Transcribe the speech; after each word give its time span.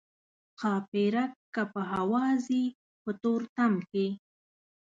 ښاپیرک 0.59 1.31
که 1.53 1.63
په 1.73 1.81
هوا 1.93 2.25
ځي 2.45 2.63
په 3.03 3.11
تورتم 3.21 3.73
کې. 3.91 4.07